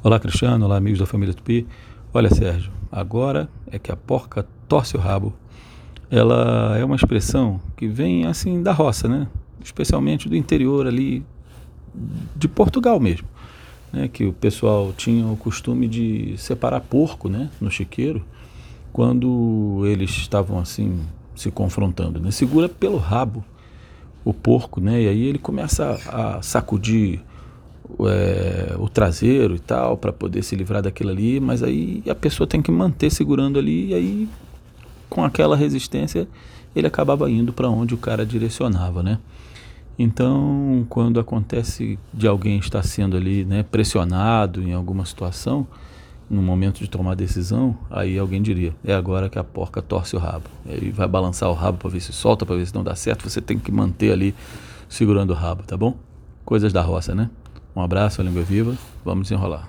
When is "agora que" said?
48.94-49.38